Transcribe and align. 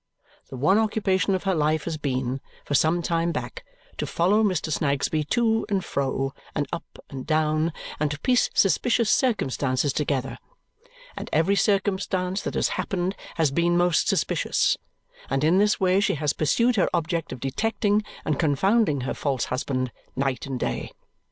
The 0.49 0.57
one 0.57 0.79
occupation 0.79 1.35
of 1.35 1.43
her 1.43 1.53
life 1.53 1.83
has 1.83 1.95
been, 1.97 2.41
for 2.65 2.73
some 2.73 3.03
time 3.03 3.31
back, 3.31 3.63
to 3.99 4.07
follow 4.07 4.41
Mr. 4.43 4.71
Snagsby 4.71 5.23
to 5.25 5.63
and 5.69 5.85
fro, 5.85 6.33
and 6.55 6.67
up 6.73 6.97
and 7.11 7.23
down, 7.27 7.71
and 7.99 8.09
to 8.09 8.19
piece 8.21 8.49
suspicious 8.55 9.11
circumstances 9.11 9.93
together 9.93 10.39
and 11.15 11.29
every 11.31 11.55
circumstance 11.55 12.41
that 12.41 12.55
has 12.55 12.69
happened 12.69 13.15
has 13.35 13.51
been 13.51 13.77
most 13.77 14.07
suspicious; 14.07 14.75
and 15.29 15.43
in 15.43 15.59
this 15.59 15.79
way 15.79 15.99
she 15.99 16.15
has 16.15 16.33
pursued 16.33 16.77
her 16.77 16.89
object 16.95 17.31
of 17.31 17.39
detecting 17.39 18.03
and 18.25 18.39
confounding 18.39 19.01
her 19.01 19.13
false 19.13 19.45
husband, 19.53 19.91
night 20.15 20.47
and 20.47 20.59
day. 20.59 20.91